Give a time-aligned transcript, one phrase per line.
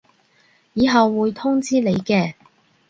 [0.73, 2.33] 以後會通知你嘅